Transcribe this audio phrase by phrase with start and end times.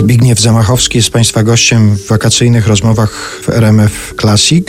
[0.00, 4.68] Zbigniew Zamachowski jest Państwa gościem w wakacyjnych rozmowach w RMF Classic.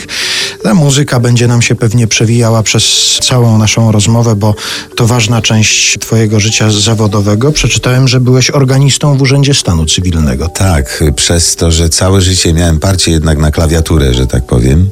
[0.62, 2.84] Ta muzyka będzie nam się pewnie przewijała przez
[3.22, 4.54] całą naszą rozmowę, bo
[4.96, 7.52] to ważna część Twojego życia zawodowego.
[7.52, 10.48] Przeczytałem, że byłeś organistą w Urzędzie Stanu Cywilnego.
[10.48, 14.90] Tak, przez to, że całe życie miałem parcie jednak na klawiaturę, że tak powiem.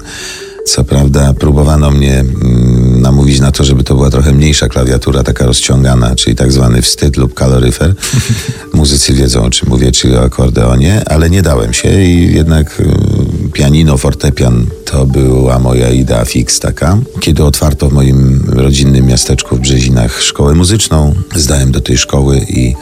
[0.66, 2.69] Co prawda próbowano mnie mm,
[3.00, 7.16] namówić na to, żeby to była trochę mniejsza klawiatura, taka rozciągana, czyli tak zwany wstyd
[7.16, 7.94] lub kaloryfer.
[8.72, 13.52] Muzycy wiedzą o czym mówię, czyli o akordeonie, ale nie dałem się i jednak y,
[13.52, 16.98] pianino, fortepian to była moja idea fix taka.
[17.20, 22.74] Kiedy otwarto w moim rodzinnym miasteczku w Brzezinach szkołę muzyczną, zdałem do tej szkoły i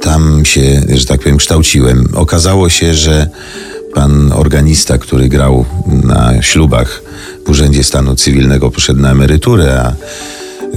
[0.00, 2.08] tam się, że tak powiem, kształciłem.
[2.14, 3.28] Okazało się, że
[3.98, 7.02] pan organista, który grał na ślubach
[7.46, 9.94] w Urzędzie Stanu Cywilnego, poszedł na emeryturę, a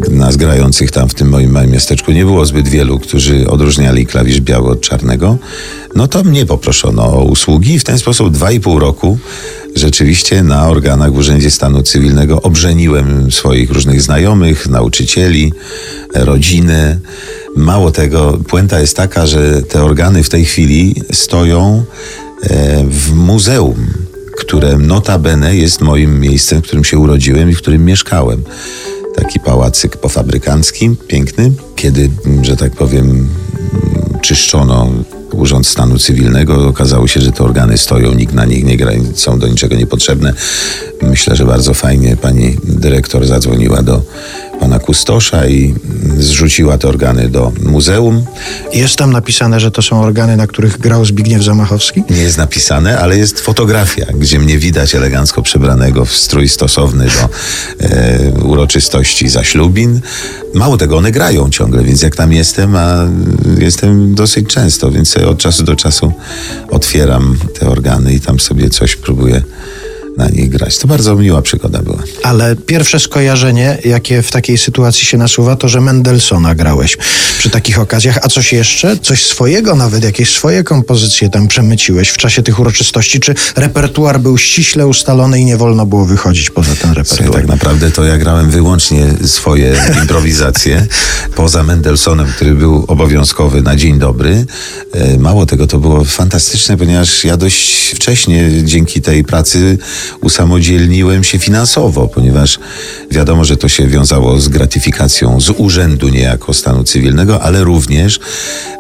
[0.09, 4.41] nas grających tam w tym moim małym miasteczku nie było zbyt wielu, którzy odróżniali klawisz
[4.41, 5.37] biały od czarnego,
[5.95, 9.17] no to mnie poproszono o usługi i w ten sposób dwa i pół roku
[9.75, 15.53] rzeczywiście na organach w Urzędzie Stanu Cywilnego obrzeniłem swoich różnych znajomych, nauczycieli,
[16.13, 16.99] rodziny.
[17.55, 21.83] Mało tego, puenta jest taka, że te organy w tej chwili stoją
[22.89, 23.87] w muzeum,
[24.37, 28.43] które notabene jest moim miejscem, w którym się urodziłem i w którym mieszkałem.
[29.15, 32.09] Taki pałacyk pofabrykancki, piękny, kiedy,
[32.41, 33.29] że tak powiem,
[34.21, 34.89] czyszczono
[35.33, 36.67] Urząd Stanu Cywilnego.
[36.67, 40.33] Okazało się, że te organy stoją, nikt na nich nie gra, są do niczego niepotrzebne.
[41.01, 44.01] Myślę, że bardzo fajnie pani dyrektor zadzwoniła do
[44.81, 45.75] kustosza i
[46.17, 48.25] zrzuciła te organy do muzeum.
[48.73, 52.03] Jest tam napisane, że to są organy, na których grał Zbigniew Zamachowski?
[52.09, 57.29] Nie jest napisane, ale jest fotografia, gdzie mnie widać elegancko przebranego w strój stosowny do
[57.85, 60.01] e, uroczystości zaślubin.
[60.53, 63.07] Mało tego, one grają ciągle, więc jak tam jestem, a
[63.57, 66.13] jestem dosyć często, więc od czasu do czasu
[66.69, 69.41] otwieram te organy i tam sobie coś próbuję
[70.21, 70.77] na grać.
[70.77, 72.03] To bardzo miła przygoda była.
[72.23, 76.97] Ale pierwsze skojarzenie, jakie w takiej sytuacji się nasuwa, to, że Mendelssohna grałeś
[77.41, 78.19] przy takich okazjach.
[78.21, 78.97] A coś jeszcze?
[78.97, 83.19] Coś swojego nawet, jakieś swoje kompozycje tam przemyciłeś w czasie tych uroczystości?
[83.19, 87.23] Czy repertuar był ściśle ustalony i nie wolno było wychodzić poza ten repertuar?
[87.23, 90.87] Słuchaj, tak naprawdę to ja grałem wyłącznie swoje improwizacje,
[91.35, 94.45] poza Mendelssohnem, który był obowiązkowy na dzień dobry.
[94.93, 99.77] E, Mało tego, to było fantastyczne, ponieważ ja dość wcześnie dzięki tej pracy
[100.21, 102.59] usamodzielniłem się finansowo, ponieważ
[103.11, 108.19] wiadomo, że to się wiązało z gratyfikacją z urzędu niejako stanu cywilnego, ale również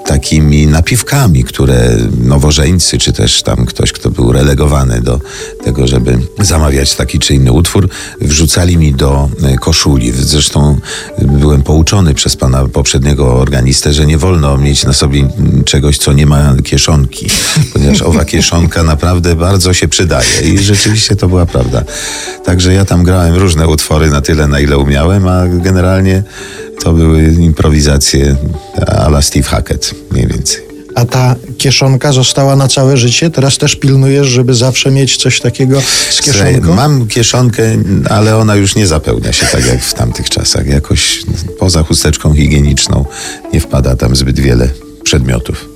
[0.05, 5.19] takimi napiwkami, które nowożeńcy, czy też tam ktoś, kto był relegowany do
[5.63, 7.89] tego, żeby zamawiać taki czy inny utwór,
[8.21, 10.11] wrzucali mi do e, koszuli.
[10.11, 10.79] Zresztą
[11.21, 15.27] byłem pouczony przez pana poprzedniego organistę, że nie wolno mieć na sobie
[15.65, 17.29] czegoś, co nie ma kieszonki,
[17.73, 21.83] ponieważ owa kieszonka naprawdę bardzo się przydaje i rzeczywiście to była prawda.
[22.45, 26.23] Także ja tam grałem różne utwory na tyle, na ile umiałem, a generalnie
[26.83, 28.35] to były improwizacje
[28.87, 30.61] a la Steve Hackett mniej więcej.
[30.95, 33.29] A ta kieszonka została na całe życie?
[33.29, 36.75] Teraz też pilnujesz, żeby zawsze mieć coś takiego z Słuchaj, kieszonką?
[36.75, 37.63] Mam kieszonkę,
[38.09, 40.67] ale ona już nie zapełnia się tak jak w tamtych czasach.
[40.67, 41.23] Jakoś
[41.59, 43.05] poza chusteczką higieniczną
[43.53, 44.69] nie wpada tam zbyt wiele
[45.03, 45.69] przedmiotów.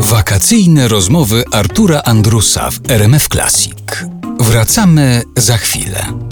[0.00, 3.74] Wakacyjne rozmowy Artura Andrusa w RMF Classic.
[4.40, 6.29] Wracamy za chwilę.